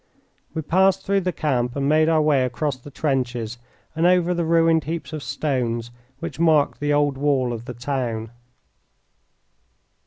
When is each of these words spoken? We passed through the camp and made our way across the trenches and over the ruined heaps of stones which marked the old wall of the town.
We 0.55 0.63
passed 0.63 1.05
through 1.05 1.21
the 1.21 1.31
camp 1.31 1.75
and 1.75 1.87
made 1.87 2.09
our 2.09 2.23
way 2.23 2.43
across 2.43 2.75
the 2.75 2.89
trenches 2.89 3.59
and 3.95 4.07
over 4.07 4.33
the 4.33 4.45
ruined 4.45 4.85
heaps 4.85 5.13
of 5.13 5.21
stones 5.21 5.91
which 6.17 6.39
marked 6.39 6.79
the 6.79 6.91
old 6.91 7.19
wall 7.19 7.53
of 7.53 7.65
the 7.65 7.75
town. 7.75 8.31